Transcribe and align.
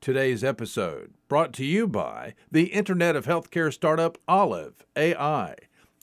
Today's 0.00 0.44
episode 0.44 1.14
brought 1.28 1.52
to 1.54 1.64
you 1.64 1.88
by 1.88 2.34
the 2.52 2.66
Internet 2.66 3.16
of 3.16 3.26
Healthcare 3.26 3.72
startup 3.72 4.16
Olive 4.28 4.84
AI. 4.94 5.56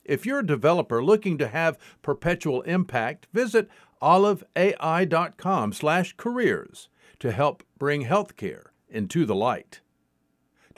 If 0.04 0.26
you're 0.26 0.40
a 0.40 0.46
developer 0.46 1.02
looking 1.02 1.38
to 1.38 1.48
have 1.48 1.78
perpetual 2.02 2.60
impact, 2.62 3.26
visit 3.32 3.70
oliveai.com/careers 4.02 6.88
to 7.18 7.32
help 7.32 7.62
bring 7.78 8.04
healthcare 8.04 8.64
into 8.90 9.24
the 9.24 9.34
light. 9.34 9.80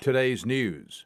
Today's 0.01 0.47
news. 0.47 1.05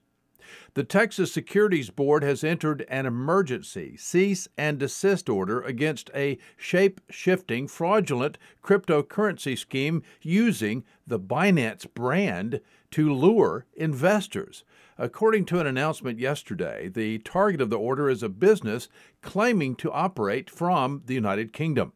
The 0.75 0.85
Texas 0.85 1.33
Securities 1.33 1.91
Board 1.91 2.23
has 2.23 2.43
entered 2.43 2.85
an 2.89 3.07
emergency 3.07 3.97
cease 3.97 4.49
and 4.57 4.79
desist 4.79 5.29
order 5.29 5.61
against 5.61 6.11
a 6.15 6.39
shape 6.57 7.01
shifting, 7.11 7.69
fraudulent 7.69 8.39
cryptocurrency 8.63 9.57
scheme 9.57 10.03
using 10.21 10.85
the 11.07 11.21
Binance 11.21 11.87
brand 11.93 12.61
to 12.93 13.13
lure 13.13 13.67
investors. 13.75 14.65
According 14.99 15.47
to 15.47 15.59
an 15.59 15.67
announcement 15.67 16.19
yesterday, 16.19 16.89
the 16.89 17.19
target 17.19 17.61
of 17.61 17.71
the 17.71 17.79
order 17.79 18.09
is 18.09 18.23
a 18.23 18.29
business 18.29 18.89
claiming 19.21 19.75
to 19.77 19.91
operate 19.91 20.51
from 20.51 21.03
the 21.07 21.15
United 21.15 21.53
Kingdom. 21.53 21.93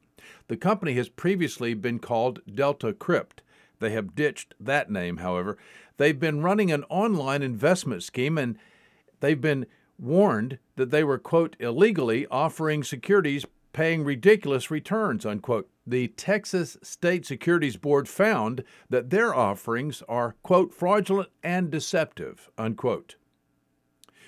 The 0.48 0.56
company 0.56 0.94
has 0.94 1.08
previously 1.08 1.74
been 1.74 1.98
called 1.98 2.40
Delta 2.52 2.92
Crypt. 2.92 3.42
They 3.78 3.90
have 3.90 4.14
ditched 4.14 4.54
that 4.60 4.90
name, 4.90 5.18
however. 5.18 5.58
They've 5.96 6.18
been 6.18 6.42
running 6.42 6.70
an 6.70 6.84
online 6.84 7.42
investment 7.42 8.02
scheme 8.02 8.38
and 8.38 8.58
they've 9.20 9.40
been 9.40 9.66
warned 9.98 10.58
that 10.76 10.90
they 10.90 11.04
were, 11.04 11.18
quote, 11.18 11.56
illegally 11.58 12.26
offering 12.30 12.84
securities 12.84 13.46
paying 13.72 14.04
ridiculous 14.04 14.70
returns, 14.70 15.26
unquote. 15.26 15.68
The 15.86 16.08
Texas 16.08 16.76
State 16.82 17.26
Securities 17.26 17.76
Board 17.76 18.08
found 18.08 18.64
that 18.88 19.10
their 19.10 19.34
offerings 19.34 20.02
are, 20.08 20.34
quote, 20.42 20.72
fraudulent 20.72 21.28
and 21.42 21.70
deceptive, 21.70 22.50
unquote. 22.56 23.16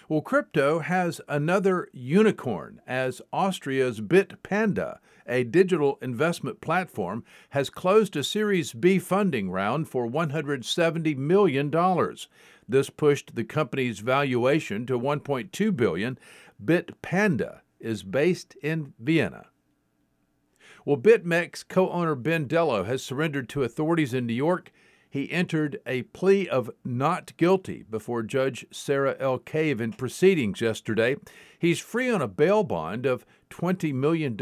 Well, 0.08 0.22
crypto 0.22 0.78
has 0.78 1.20
another 1.28 1.90
unicorn 1.92 2.80
as 2.86 3.20
Austria's 3.30 4.00
Bitpanda, 4.00 5.00
a 5.26 5.44
digital 5.44 5.98
investment 6.00 6.62
platform, 6.62 7.24
has 7.50 7.68
closed 7.68 8.16
a 8.16 8.24
Series 8.24 8.72
B 8.72 8.98
funding 8.98 9.50
round 9.50 9.86
for 9.86 10.08
$170 10.08 11.14
million. 11.18 11.70
This 12.66 12.88
pushed 12.88 13.34
the 13.34 13.44
company's 13.44 13.98
valuation 13.98 14.86
to 14.86 14.98
1.2 14.98 15.76
billion. 15.76 16.18
Bitpanda 16.64 17.60
is 17.78 18.02
based 18.02 18.56
in 18.62 18.94
Vienna. 18.98 19.48
Well, 20.86 20.96
BitMEX 20.96 21.68
co-owner 21.68 22.14
Ben 22.14 22.46
Delo 22.46 22.84
has 22.84 23.04
surrendered 23.04 23.50
to 23.50 23.62
authorities 23.62 24.14
in 24.14 24.26
New 24.26 24.32
York 24.32 24.72
he 25.10 25.30
entered 25.30 25.80
a 25.86 26.02
plea 26.02 26.48
of 26.48 26.70
not 26.84 27.36
guilty 27.36 27.84
before 27.88 28.22
Judge 28.22 28.66
Sarah 28.70 29.16
L. 29.18 29.38
Cave 29.38 29.80
in 29.80 29.92
proceedings 29.92 30.60
yesterday. 30.60 31.16
He's 31.58 31.80
free 31.80 32.10
on 32.10 32.22
a 32.22 32.28
bail 32.28 32.62
bond 32.64 33.06
of 33.06 33.24
$20 33.50 33.92
million. 33.94 34.36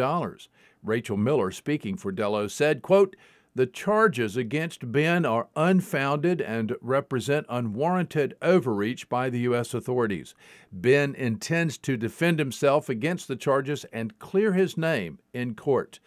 Rachel 0.83 1.17
Miller, 1.17 1.51
speaking 1.51 1.97
for 1.97 2.13
Delo, 2.13 2.49
said, 2.49 2.83
quote, 2.83 3.17
the 3.57 3.67
charges 3.67 4.37
against 4.37 4.93
Ben 4.93 5.25
are 5.25 5.49
unfounded 5.57 6.43
and 6.43 6.77
represent 6.83 7.47
unwarranted 7.49 8.35
overreach 8.43 9.09
by 9.09 9.31
the 9.31 9.39
U.S. 9.41 9.73
authorities. 9.73 10.35
Ben 10.71 11.15
intends 11.15 11.79
to 11.79 11.97
defend 11.97 12.39
himself 12.39 12.91
against 12.91 13.29
the 13.29 13.37
charges 13.37 13.87
and 13.95 14.19
clear 14.19 14.53
his 14.53 14.77
name 14.77 15.21
in 15.33 15.55
court. 15.55 16.01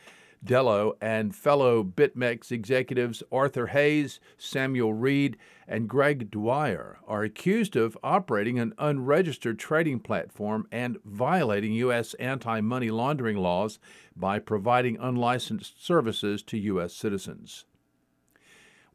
Delo 0.43 0.95
and 1.01 1.35
fellow 1.35 1.83
BitMEX 1.83 2.51
executives 2.51 3.21
Arthur 3.31 3.67
Hayes, 3.67 4.19
Samuel 4.37 4.93
Reed, 4.93 5.37
and 5.67 5.89
Greg 5.89 6.31
Dwyer 6.31 6.97
are 7.07 7.23
accused 7.23 7.75
of 7.75 7.97
operating 8.03 8.57
an 8.57 8.73
unregistered 8.77 9.59
trading 9.59 9.99
platform 9.99 10.67
and 10.71 10.97
violating 11.03 11.73
U.S. 11.73 12.13
anti 12.15 12.61
money 12.61 12.89
laundering 12.89 13.37
laws 13.37 13.79
by 14.15 14.39
providing 14.39 14.97
unlicensed 14.97 15.85
services 15.85 16.41
to 16.43 16.57
U.S. 16.57 16.93
citizens. 16.93 17.65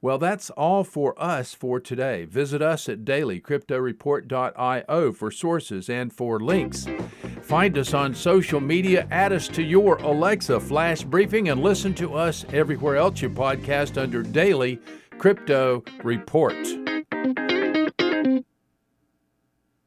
Well, 0.04 0.18
that's 0.18 0.50
all 0.50 0.84
for 0.84 1.18
us 1.18 1.54
for 1.54 1.80
today. 1.80 2.26
Visit 2.26 2.60
us 2.60 2.90
at 2.90 3.06
dailycryptoreport.io 3.06 5.12
for 5.12 5.30
sources 5.30 5.88
and 5.88 6.12
for 6.12 6.38
links. 6.38 6.86
Find 7.40 7.78
us 7.78 7.94
on 7.94 8.14
social 8.14 8.60
media, 8.60 9.08
add 9.10 9.32
us 9.32 9.48
to 9.48 9.62
your 9.62 9.96
Alexa 9.96 10.60
flash 10.60 11.04
briefing, 11.04 11.48
and 11.48 11.62
listen 11.62 11.94
to 11.94 12.12
us 12.12 12.44
everywhere 12.52 12.96
else 12.96 13.22
you 13.22 13.30
podcast 13.30 13.96
under 13.96 14.22
Daily 14.22 14.78
Crypto 15.16 15.82
Report. 16.02 16.83